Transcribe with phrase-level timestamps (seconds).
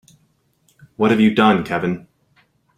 [0.95, 2.07] What have you done Kevin?